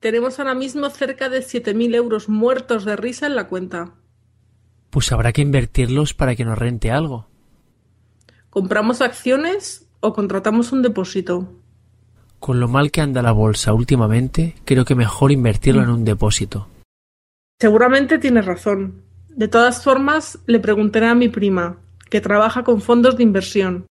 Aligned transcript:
Tenemos 0.00 0.38
ahora 0.38 0.54
mismo 0.54 0.88
cerca 0.90 1.28
de 1.28 1.40
7.000 1.40 1.94
euros 1.94 2.28
muertos 2.28 2.84
de 2.84 2.96
risa 2.96 3.26
en 3.26 3.34
la 3.34 3.48
cuenta. 3.48 3.94
Pues 4.90 5.10
habrá 5.12 5.32
que 5.32 5.42
invertirlos 5.42 6.14
para 6.14 6.36
que 6.36 6.44
nos 6.44 6.58
rente 6.58 6.90
algo. 6.90 7.26
¿Compramos 8.50 9.00
acciones 9.02 9.88
o 10.00 10.12
contratamos 10.12 10.72
un 10.72 10.82
depósito? 10.82 11.52
Con 12.38 12.60
lo 12.60 12.68
mal 12.68 12.92
que 12.92 13.00
anda 13.00 13.22
la 13.22 13.32
bolsa 13.32 13.72
últimamente, 13.72 14.54
creo 14.64 14.84
que 14.84 14.94
mejor 14.94 15.32
invertirlo 15.32 15.82
en 15.82 15.90
un 15.90 16.04
depósito. 16.04 16.68
Seguramente 17.60 18.18
tienes 18.18 18.46
razón. 18.46 19.02
De 19.28 19.48
todas 19.48 19.82
formas, 19.82 20.38
le 20.46 20.60
preguntaré 20.60 21.08
a 21.08 21.14
mi 21.16 21.28
prima, 21.28 21.78
que 22.08 22.20
trabaja 22.20 22.62
con 22.62 22.80
fondos 22.80 23.16
de 23.16 23.24
inversión. 23.24 23.86